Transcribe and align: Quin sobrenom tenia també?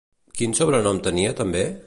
Quin 0.39 0.55
sobrenom 0.61 1.03
tenia 1.11 1.37
també? 1.43 1.65